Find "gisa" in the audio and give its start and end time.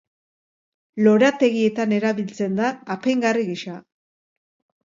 3.55-3.79